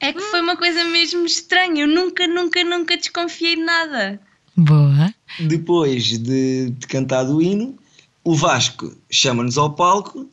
É 0.00 0.12
que 0.12 0.20
foi 0.20 0.40
uma 0.40 0.56
coisa 0.56 0.84
mesmo 0.84 1.24
estranha. 1.26 1.82
Eu 1.82 1.88
nunca, 1.88 2.26
nunca, 2.26 2.62
nunca 2.64 2.96
desconfiei 2.96 3.56
de 3.56 3.62
nada. 3.62 4.20
Boa. 4.56 5.12
Depois 5.40 6.04
de, 6.18 6.70
de 6.70 6.86
cantar 6.86 7.24
o 7.26 7.40
hino, 7.42 7.78
o 8.22 8.34
Vasco 8.34 8.96
chama-nos 9.10 9.58
ao 9.58 9.72
palco 9.74 10.28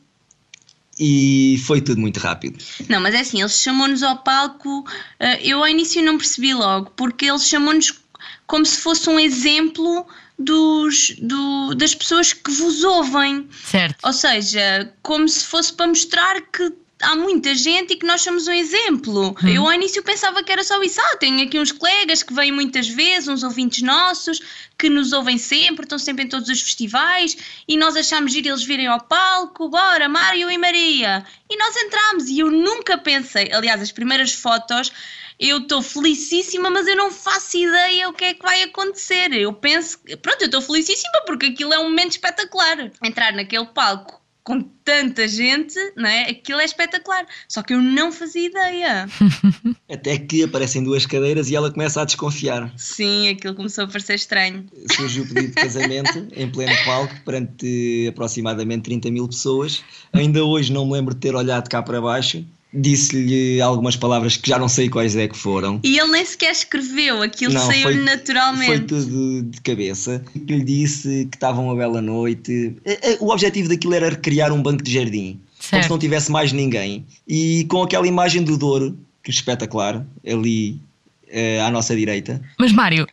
e 0.98 1.60
foi 1.66 1.80
tudo 1.80 2.00
muito 2.00 2.18
rápido. 2.20 2.62
Não, 2.88 3.00
mas 3.00 3.14
é 3.14 3.20
assim, 3.20 3.40
eles 3.40 3.60
chamou-nos 3.60 4.02
ao 4.02 4.18
palco. 4.18 4.84
eh, 5.18 5.40
eu 5.46 5.58
ao 5.58 5.68
início 5.68 6.02
não 6.02 6.18
percebi 6.18 6.52
logo, 6.54 6.90
porque 6.96 7.26
eles 7.26 7.48
chamou-nos 7.48 8.00
como 8.46 8.64
se 8.66 8.78
fosse 8.78 9.08
um 9.08 9.18
exemplo 9.18 10.06
dos, 10.38 11.14
do- 11.20 11.74
das 11.74 11.94
pessoas 11.94 12.32
que 12.32 12.50
vos 12.50 12.84
ouvem. 12.84 13.48
Certo. 13.64 13.96
Ou 14.04 14.12
seja, 14.12 14.92
como 15.02 15.28
se 15.28 15.44
fosse 15.44 15.72
para 15.72 15.86
mostrar 15.88 16.40
que 16.42 16.72
há 17.02 17.16
muita 17.16 17.54
gente 17.54 17.92
e 17.92 17.96
que 17.96 18.06
nós 18.06 18.22
somos 18.22 18.46
um 18.46 18.52
exemplo. 18.52 19.36
Eu 19.44 19.66
ao 19.66 19.72
início 19.72 20.02
pensava 20.02 20.42
que 20.42 20.52
era 20.52 20.62
só 20.62 20.80
isso. 20.82 21.00
Ah, 21.00 21.16
tenho 21.16 21.44
aqui 21.44 21.58
uns 21.58 21.72
colegas 21.72 22.22
que 22.22 22.32
vêm 22.32 22.52
muitas 22.52 22.88
vezes, 22.88 23.28
uns 23.28 23.42
ouvintes 23.42 23.82
nossos, 23.82 24.40
que 24.78 24.88
nos 24.88 25.12
ouvem 25.12 25.36
sempre, 25.36 25.84
estão 25.84 25.98
sempre 25.98 26.24
em 26.24 26.28
todos 26.28 26.48
os 26.48 26.62
festivais 26.62 27.36
e 27.66 27.76
nós 27.76 27.96
achámos 27.96 28.34
ir 28.34 28.46
eles 28.46 28.62
virem 28.62 28.86
ao 28.86 29.00
palco, 29.00 29.68
bora, 29.68 30.08
Mário 30.08 30.50
e 30.50 30.56
Maria. 30.56 31.26
E 31.50 31.56
nós 31.56 31.76
entramos 31.76 32.28
e 32.28 32.38
eu 32.38 32.50
nunca 32.50 32.96
pensei, 32.96 33.52
aliás, 33.52 33.82
as 33.82 33.92
primeiras 33.92 34.32
fotos. 34.32 34.92
Eu 35.40 35.58
estou 35.58 35.82
felicíssima, 35.82 36.70
mas 36.70 36.86
eu 36.86 36.94
não 36.94 37.10
faço 37.10 37.56
ideia 37.56 38.08
o 38.08 38.12
que 38.12 38.26
é 38.26 38.34
que 38.34 38.42
vai 38.42 38.62
acontecer. 38.62 39.32
Eu 39.32 39.52
penso, 39.52 39.98
pronto, 40.20 40.42
eu 40.42 40.46
estou 40.46 40.62
felicíssima 40.62 41.22
porque 41.26 41.46
aquilo 41.46 41.74
é 41.74 41.78
um 41.80 41.90
momento 41.90 42.12
espetacular. 42.12 42.92
Entrar 43.02 43.32
naquele 43.32 43.66
palco 43.66 44.21
com 44.44 44.60
tanta 44.84 45.28
gente, 45.28 45.78
não 45.96 46.08
é? 46.08 46.30
Aquilo 46.30 46.60
é 46.60 46.64
espetacular. 46.64 47.26
Só 47.48 47.62
que 47.62 47.74
eu 47.74 47.80
não 47.80 48.10
fazia 48.10 48.46
ideia. 48.48 49.08
Até 49.90 50.18
que 50.18 50.42
aparecem 50.42 50.82
duas 50.82 51.06
cadeiras 51.06 51.48
e 51.48 51.56
ela 51.56 51.70
começa 51.70 52.02
a 52.02 52.04
desconfiar. 52.04 52.72
Sim, 52.76 53.28
aquilo 53.28 53.54
começou 53.54 53.84
a 53.84 53.86
parecer 53.86 54.14
estranho. 54.14 54.66
Surgiu 54.96 55.24
o 55.24 55.28
pedido 55.28 55.48
de 55.48 55.54
casamento 55.54 56.28
em 56.34 56.50
pleno 56.50 56.72
palco, 56.84 57.14
perante 57.24 58.06
aproximadamente 58.08 58.84
30 58.84 59.10
mil 59.10 59.28
pessoas. 59.28 59.84
Ainda 60.12 60.44
hoje 60.44 60.72
não 60.72 60.86
me 60.86 60.92
lembro 60.92 61.14
de 61.14 61.20
ter 61.20 61.34
olhado 61.34 61.68
cá 61.68 61.82
para 61.82 62.00
baixo. 62.00 62.44
Disse-lhe 62.74 63.60
algumas 63.60 63.96
palavras 63.96 64.36
que 64.36 64.48
já 64.48 64.58
não 64.58 64.68
sei 64.68 64.88
quais 64.88 65.14
é 65.14 65.28
que 65.28 65.36
foram. 65.36 65.78
E 65.84 65.98
ele 65.98 66.10
nem 66.10 66.24
sequer 66.24 66.52
escreveu, 66.52 67.20
aquilo 67.22 67.52
Não, 67.52 67.66
saiu 67.66 67.82
foi- 67.82 67.96
naturalmente. 67.96 68.66
Foi 68.66 68.80
tudo 68.80 69.42
de 69.42 69.60
cabeça. 69.60 70.24
Lhe 70.34 70.64
disse 70.64 71.28
que 71.30 71.36
estava 71.36 71.60
uma 71.60 71.76
bela 71.76 72.00
noite. 72.00 72.74
Eh, 72.84 72.98
eh, 73.12 73.16
O 73.20 73.30
objetivo 73.30 73.68
daquilo 73.68 73.94
era 73.94 74.08
recriar 74.08 74.52
um 74.52 74.62
banco 74.62 74.82
de 74.82 74.92
jardim. 74.92 75.32
Como 75.32 75.42
Certo. 75.60 75.84
se 75.84 75.90
não 75.90 75.98
tivesse 75.98 76.32
mais 76.32 76.50
ninguém. 76.52 77.04
E 77.28 77.64
com 77.68 77.82
aquela 77.82 78.06
imagem 78.06 78.42
do 78.42 78.56
Douro, 78.56 78.98
que 79.22 79.30
é 79.30 79.34
espetacular, 79.34 80.04
ali 80.26 80.80
eh, 81.28 81.60
à 81.60 81.70
nossa 81.70 81.94
direita. 81.94 82.40
Mas 82.58 82.72
Mário, 82.72 83.06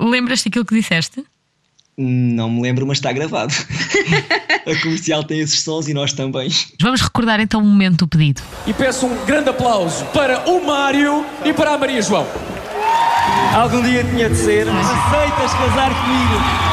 lembras-te 0.00 0.48
daquilo 0.48 0.64
que 0.64 0.74
disseste? 0.76 1.24
Não 1.96 2.48
me 2.48 2.62
lembro, 2.62 2.86
mas 2.86 2.98
está 2.98 3.12
gravado. 3.12 3.52
a 4.66 4.82
comercial 4.82 5.22
tem 5.24 5.40
esses 5.40 5.62
sons 5.62 5.88
e 5.88 5.94
nós 5.94 6.12
também. 6.12 6.50
Vamos 6.80 7.02
recordar 7.02 7.38
então 7.38 7.60
o 7.60 7.64
momento 7.64 7.98
do 7.98 8.08
pedido. 8.08 8.40
E 8.66 8.72
peço 8.72 9.06
um 9.06 9.24
grande 9.26 9.50
aplauso 9.50 10.04
para 10.06 10.48
o 10.48 10.64
Mário 10.64 11.24
e 11.44 11.52
para 11.52 11.74
a 11.74 11.78
Maria 11.78 12.00
João. 12.00 12.26
Algum 13.54 13.82
dia 13.82 14.02
tinha 14.04 14.30
de 14.30 14.36
ser. 14.36 14.66
Aceitas 14.68 15.52
casar 15.52 15.90
comigo? 16.02 16.72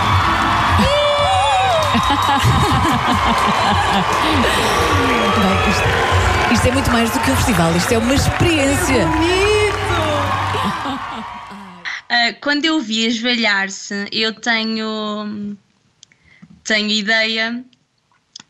Bem, 5.40 5.70
isto, 5.70 6.54
isto 6.54 6.68
é 6.68 6.72
muito 6.72 6.92
mais 6.92 7.10
do 7.12 7.20
que 7.20 7.32
um 7.32 7.36
festival, 7.36 7.76
isto 7.76 7.92
é 7.94 7.98
uma 7.98 8.14
experiência. 8.14 9.08
Quando 12.34 12.66
eu 12.66 12.80
vi 12.80 13.06
esvelhar-se, 13.06 14.08
eu 14.12 14.34
tenho, 14.34 15.58
tenho 16.64 16.90
ideia, 16.90 17.64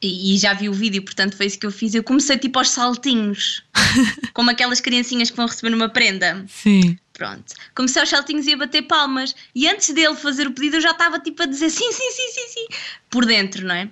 e, 0.02 0.38
já 0.38 0.54
vi 0.54 0.70
o 0.70 0.74
vídeo, 0.74 1.02
portanto 1.04 1.36
foi 1.36 1.46
isso 1.46 1.60
que 1.60 1.66
eu 1.66 1.72
fiz. 1.72 1.94
Eu 1.94 2.04
comecei 2.04 2.38
tipo 2.38 2.58
aos 2.58 2.70
saltinhos, 2.70 3.64
como 4.34 4.50
aquelas 4.50 4.80
criancinhas 4.80 5.30
que 5.30 5.36
vão 5.36 5.46
receber 5.46 5.74
uma 5.74 5.90
prenda. 5.90 6.46
Sim. 6.48 6.98
Pronto. 7.14 7.54
Comecei 7.76 8.02
aos 8.02 8.10
saltinhos 8.10 8.48
e 8.48 8.54
a 8.54 8.58
bater 8.58 8.84
palmas. 8.84 9.36
E 9.54 9.68
antes 9.68 9.94
dele 9.94 10.16
fazer 10.16 10.48
o 10.48 10.52
pedido, 10.54 10.78
eu 10.78 10.82
já 10.82 10.92
estava 10.92 11.20
tipo 11.20 11.44
a 11.44 11.46
dizer 11.46 11.70
sim, 11.70 11.92
sim, 11.92 12.12
sim, 12.12 12.32
sim, 12.32 12.48
sim, 12.48 12.68
por 13.10 13.26
dentro, 13.26 13.68
não 13.68 13.76
é? 13.76 13.90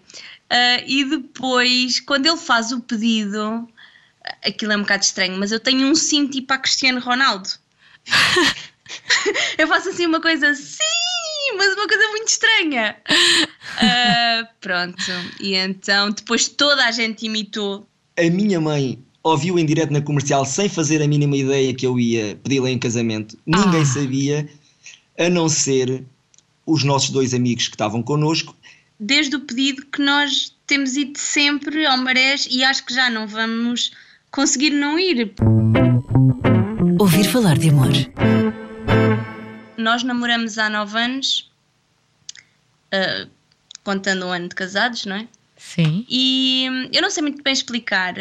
Ah, 0.50 0.82
e 0.88 1.04
depois, 1.04 2.00
quando 2.00 2.26
ele 2.26 2.38
faz 2.38 2.72
o 2.72 2.80
pedido, 2.80 3.68
aquilo 4.46 4.72
é 4.72 4.78
um 4.78 4.82
bocado 4.82 5.04
estranho, 5.04 5.38
mas 5.38 5.52
eu 5.52 5.60
tenho 5.60 5.88
um 5.88 5.96
sim 5.96 6.26
tipo 6.28 6.54
a 6.54 6.58
Cristiano 6.58 7.02
Ronaldo. 7.02 7.50
eu 9.58 9.68
faço 9.68 9.90
assim 9.90 10.06
uma 10.06 10.22
coisa, 10.22 10.54
sim, 10.54 11.56
mas 11.58 11.74
uma 11.76 11.88
coisa 11.88 12.08
muito 12.10 12.28
estranha. 12.28 12.96
Ah, 13.80 14.48
pronto. 14.60 14.98
E 15.40 15.54
então, 15.54 16.10
depois 16.10 16.48
toda 16.48 16.84
a 16.86 16.92
gente 16.92 17.26
imitou. 17.28 17.88
A 18.18 18.24
minha 18.24 18.60
mãe 18.60 18.98
ouviu 19.22 19.60
em 19.60 19.66
direto 19.66 19.92
na 19.94 20.02
comercial 20.02 20.46
sem 20.46 20.68
fazer 20.68 21.00
a 21.02 21.08
mínima 21.08 21.36
ideia 21.38 21.74
que 21.76 21.86
eu 21.86 22.00
ia 22.00 22.40
pedi-la 22.44 22.72
em 22.72 22.80
casamento. 22.80 23.38
Ninguém 23.46 23.82
Ah. 23.82 23.86
sabia, 23.86 24.50
a 25.20 25.30
não 25.30 25.48
ser 25.48 26.04
os 26.66 26.84
nossos 26.84 27.12
dois 27.12 27.36
amigos 27.36 27.68
que 27.68 27.76
estavam 27.76 28.02
connosco. 28.02 28.56
desde 29.00 29.36
o 29.36 29.42
pedido 29.42 29.86
que 29.86 30.02
nós 30.02 30.56
temos 30.66 30.96
ido 30.98 31.20
sempre 31.20 31.86
ao 31.86 31.98
Marés 32.00 32.48
e 32.50 32.64
acho 32.64 32.84
que 32.84 32.94
já 32.96 33.12
não 33.12 33.28
vamos 33.28 33.92
conseguir 34.32 34.72
não 34.72 34.98
ir. 34.98 35.34
Ouvir 37.00 37.26
falar 37.26 37.58
de 37.60 37.70
amor. 37.70 37.92
Nós 39.78 40.04
namoramos 40.04 40.58
há 40.58 40.70
nove 40.70 40.98
anos, 40.98 41.50
ah, 42.92 43.28
contando 43.84 44.26
um 44.26 44.32
ano 44.32 44.50
de 44.50 44.56
casados, 44.56 45.06
não 45.06 45.16
é? 45.16 45.28
Sim. 45.58 46.06
E 46.10 46.68
hum, 46.70 46.90
eu 46.94 47.02
não 47.02 47.10
sei 47.10 47.24
muito 47.24 47.42
bem 47.44 47.54
explicar, 47.54 48.14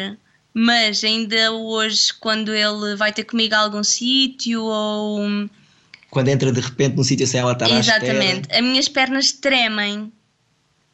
mas 0.53 1.03
ainda 1.03 1.51
hoje, 1.51 2.13
quando 2.19 2.53
ele 2.53 2.95
vai 2.95 3.11
ter 3.11 3.23
comigo 3.23 3.53
a 3.55 3.59
algum 3.59 3.83
sítio 3.83 4.63
ou. 4.63 5.21
hum, 5.21 5.49
Quando 6.09 6.29
entra 6.29 6.51
de 6.51 6.59
repente 6.59 6.95
num 6.95 7.03
sítio 7.03 7.27
sem 7.27 7.39
ela 7.39 7.53
estar 7.53 7.65
à 7.65 7.79
espera. 7.79 8.05
Exatamente, 8.05 8.51
as 8.51 8.61
minhas 8.61 8.87
pernas 8.87 9.31
tremem. 9.31 10.11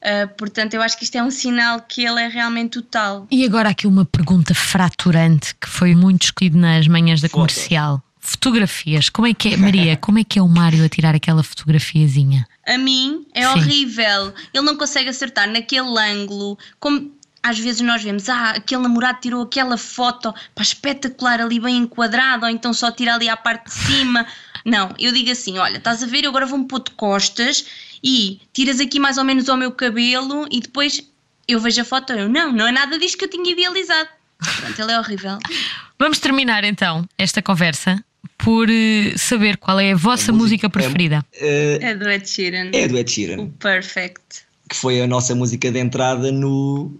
Ah, 0.01 0.27
portanto, 0.37 0.73
eu 0.73 0.81
acho 0.81 0.97
que 0.97 1.05
isto 1.05 1.15
é 1.15 1.23
um 1.23 1.31
sinal 1.31 1.79
que 1.81 2.05
ele 2.05 2.19
é 2.21 2.27
realmente 2.27 2.71
total. 2.81 3.25
E 3.31 3.45
agora 3.45 3.69
aqui 3.69 3.87
uma 3.87 4.03
pergunta 4.03 4.53
fraturante 4.53 5.55
que 5.55 5.67
foi 5.69 5.95
muito 5.95 6.21
discutido 6.21 6.57
nas 6.57 6.87
manhãs 6.89 7.21
da 7.21 7.29
Foto. 7.29 7.37
comercial. 7.39 8.03
Fotografias, 8.25 9.09
como 9.09 9.27
é 9.27 9.33
que 9.33 9.53
é, 9.53 9.57
Maria, 9.57 9.97
como 10.01 10.17
é 10.17 10.23
que 10.23 10.39
é 10.39 10.41
o 10.41 10.47
Mário 10.47 10.85
a 10.85 10.87
tirar 10.87 11.13
aquela 11.13 11.43
fotografiazinha? 11.43 12.47
A 12.65 12.77
mim 12.77 13.27
é 13.33 13.41
Sim. 13.41 13.47
horrível. 13.47 14.33
Ele 14.53 14.63
não 14.63 14.77
consegue 14.77 15.09
acertar 15.09 15.49
naquele 15.49 15.99
ângulo. 15.99 16.57
Como 16.79 17.11
às 17.43 17.59
vezes 17.59 17.81
nós 17.81 18.01
vemos, 18.01 18.29
ah, 18.29 18.51
aquele 18.51 18.81
namorado 18.81 19.19
tirou 19.19 19.43
aquela 19.43 19.77
foto 19.77 20.33
pá, 20.55 20.63
espetacular 20.63 21.41
ali 21.41 21.59
bem 21.59 21.75
enquadrado, 21.75 22.45
ou 22.45 22.49
então 22.49 22.73
só 22.73 22.89
tira 22.89 23.15
ali 23.15 23.27
à 23.27 23.35
parte 23.35 23.65
de 23.65 23.73
cima. 23.73 24.25
Não, 24.63 24.95
eu 24.97 25.11
digo 25.11 25.29
assim: 25.29 25.57
olha, 25.57 25.75
estás 25.75 26.01
a 26.01 26.05
ver, 26.05 26.23
eu 26.23 26.29
agora 26.29 26.45
vou-me 26.45 26.65
pôr 26.65 26.81
de 26.81 26.91
costas 26.91 27.65
e 28.01 28.39
tiras 28.53 28.79
aqui 28.79 29.01
mais 29.01 29.17
ou 29.17 29.25
menos 29.25 29.49
ao 29.49 29.57
meu 29.57 29.73
cabelo 29.73 30.47
e 30.49 30.61
depois 30.61 31.03
eu 31.45 31.59
vejo 31.59 31.81
a 31.81 31.85
foto. 31.85 32.13
Eu, 32.13 32.29
não, 32.29 32.53
não 32.53 32.65
é 32.65 32.71
nada 32.71 32.97
disto 32.97 33.17
que 33.17 33.25
eu 33.25 33.29
tinha 33.29 33.51
idealizado. 33.51 34.07
Pronto, 34.37 34.81
ele 34.81 34.91
é 34.93 34.97
horrível. 34.97 35.37
Vamos 35.99 36.19
terminar 36.19 36.63
então 36.63 37.05
esta 37.17 37.41
conversa 37.41 38.01
por 38.37 38.69
eh, 38.69 39.13
saber 39.17 39.57
qual 39.57 39.79
é 39.79 39.91
a 39.91 39.95
vossa 39.95 40.31
A 40.31 40.35
música, 40.35 40.67
música- 40.67 40.69
preferida. 40.69 41.25
Eh, 41.33 41.79
É 41.81 41.95
do 41.95 42.09
Ed 42.09 42.27
Sheeran. 42.29 42.69
é 42.73 42.87
do 42.87 42.97
Ed 42.97 43.09
O 43.09 43.13
Sheeran, 43.13 43.47
Perfect. 43.59 44.21
que 44.69 44.75
foi 44.75 45.01
a 45.01 45.07
nossa 45.07 45.33
música 45.35 45.71
de 45.71 45.79
entrada 45.79 46.31
no, 46.31 46.91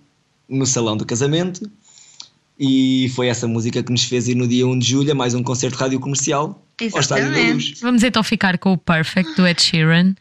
no 0.47 0.65
salão 0.65 0.95
do 0.97 1.05
casamento. 1.05 1.69
E 2.59 3.11
foi 3.15 3.27
essa 3.27 3.47
música 3.47 3.81
que 3.81 3.91
nos 3.91 4.03
fez 4.03 4.27
ir 4.27 4.35
no 4.35 4.47
dia 4.47 4.65
1 4.67 4.77
de 4.77 4.87
julho 4.91 5.11
a 5.11 5.15
mais 5.15 5.33
um 5.33 5.41
concerto 5.41 5.75
de 5.75 5.83
rádio 5.83 5.99
comercial 5.99 6.63
ao 6.93 6.99
Estádio 6.99 7.25
da 7.25 7.31
Exatamente. 7.31 7.69
Luz. 7.71 7.79
Vamos 7.81 8.03
então 8.03 8.23
ficar 8.23 8.57
com 8.59 8.73
o 8.73 8.77
Perfect 8.77 9.35
do 9.35 9.45
Ed 9.47 9.61
Sheeran. 9.61 10.13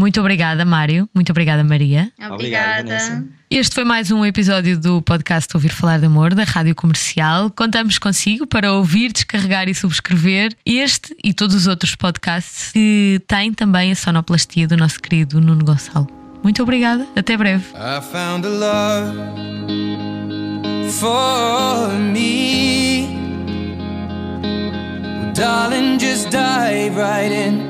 Muito 0.00 0.18
obrigada, 0.18 0.64
Mário. 0.64 1.06
Muito 1.14 1.28
obrigada, 1.28 1.62
Maria. 1.62 2.10
Obrigada. 2.30 2.84
Vanessa. 2.84 3.22
Este 3.50 3.74
foi 3.74 3.84
mais 3.84 4.10
um 4.10 4.24
episódio 4.24 4.78
do 4.78 5.02
podcast 5.02 5.54
Ouvir 5.54 5.68
Falar 5.68 5.98
de 5.98 6.06
Amor, 6.06 6.34
da 6.34 6.42
Rádio 6.44 6.74
Comercial. 6.74 7.50
Contamos 7.50 7.98
consigo 7.98 8.46
para 8.46 8.72
ouvir, 8.72 9.12
descarregar 9.12 9.68
e 9.68 9.74
subscrever 9.74 10.56
este 10.64 11.14
e 11.22 11.34
todos 11.34 11.54
os 11.54 11.66
outros 11.66 11.94
podcasts 11.94 12.72
que 12.72 13.20
têm 13.28 13.52
também 13.52 13.92
a 13.92 13.94
sonoplastia 13.94 14.66
do 14.66 14.74
nosso 14.74 14.98
querido 14.98 15.38
Nuno 15.38 15.66
Gonçalo. 15.66 16.08
Muito 16.42 16.62
obrigada, 16.62 17.06
até 17.14 17.36
breve. 17.36 17.66
I 17.74 18.00
found 18.00 18.46
a 18.46 18.48
love 18.48 19.18
for 20.92 21.90
me. 21.98 23.06
Well, 25.20 25.34
darling, 25.34 25.98
just 25.98 26.30
dive 26.30 26.96
right 26.96 27.30
in. 27.30 27.69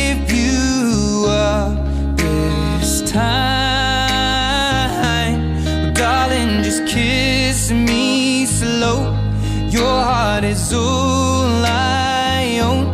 is 10.73 10.77
I 10.77 12.59
own, 12.63 12.87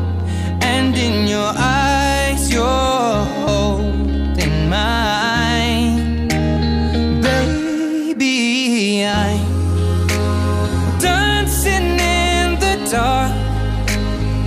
and 0.62 0.96
in 0.96 1.28
your 1.28 1.54
eyes, 1.56 2.52
you're 2.52 3.26
holding 3.46 4.70
mine. 4.70 6.28
Baby, 7.22 9.06
I'm 9.06 11.00
dancing 11.00 12.00
in 12.00 12.60
the 12.60 12.76
dark 12.92 13.32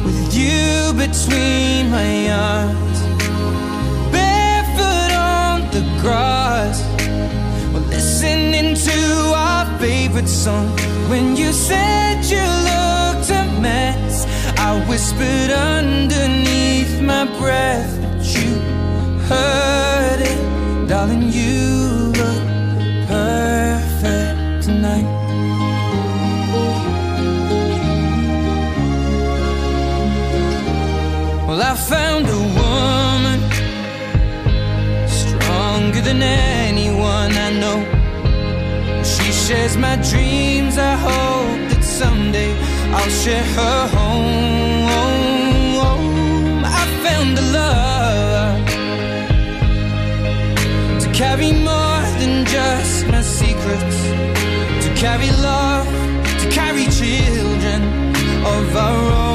with 0.04 0.34
you 0.34 0.92
between 0.94 1.90
my 1.90 2.30
arms, 2.30 3.00
barefoot 4.10 5.12
on 5.14 5.70
the 5.70 5.82
grass. 6.02 6.82
We're 7.72 7.88
listening 7.90 8.74
to 8.74 8.98
our 9.34 9.66
favorite 9.78 10.28
song. 10.28 10.66
When 11.08 11.36
you 11.36 11.52
said 11.52 12.24
you 12.24 12.38
looked 12.38 12.80
a 12.80 12.89
mess, 13.60 14.26
I 14.58 14.70
whispered 14.88 15.50
underneath 15.50 17.00
my 17.00 17.24
breath, 17.38 17.92
but 18.02 18.24
you 18.36 18.50
heard 19.28 20.20
it, 20.32 20.88
darling. 20.88 21.24
You 21.32 22.12
look 22.20 22.42
perfect 23.08 24.64
tonight. 24.64 25.08
Well, 31.46 31.62
I 31.62 31.74
found 31.74 32.26
a 32.28 32.42
woman 32.60 33.40
stronger 35.08 36.00
than 36.00 36.22
anyone 36.22 37.32
I 37.46 37.50
know. 37.62 37.80
She 39.02 39.32
shares 39.32 39.76
my 39.76 39.96
dreams. 40.10 40.78
I 40.78 40.94
hope 41.08 41.70
that 41.70 41.82
someday 41.82 42.52
I'll 42.92 43.09
share 43.09 43.44
her 43.44 43.88
home. 43.96 44.61
I 46.64 46.83
found 47.05 47.38
a 47.38 47.46
love 47.59 48.66
to 51.03 51.09
carry 51.12 51.53
more 51.53 52.03
than 52.18 52.44
just 52.46 53.07
my 53.07 53.22
secrets, 53.22 53.98
to 54.85 54.90
carry 54.96 55.31
love, 55.40 55.87
to 56.42 56.50
carry 56.50 56.87
children 56.87 57.81
of 58.44 58.76
our 58.76 59.12
own. 59.12 59.29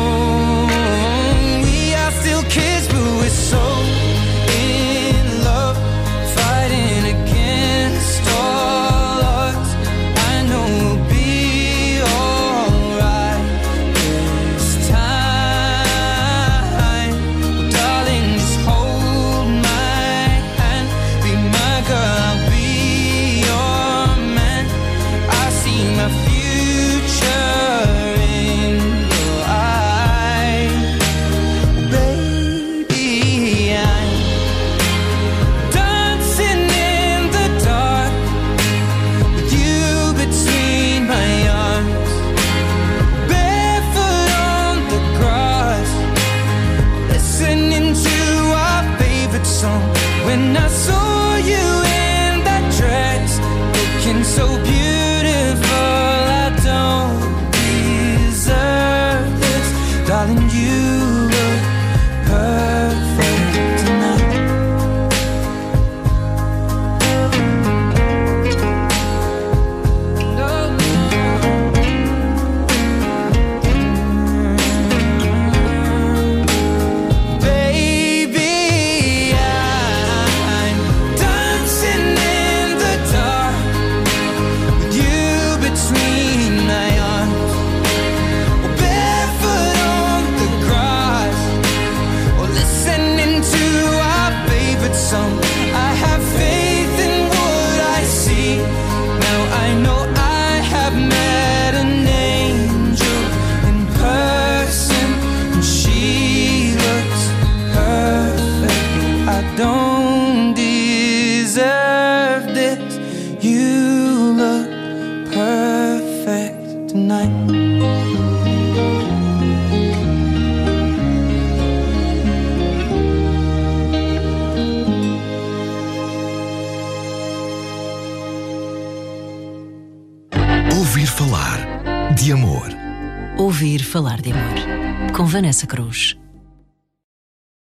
Vanessa 135.55 135.67
Cruz. 135.67 136.24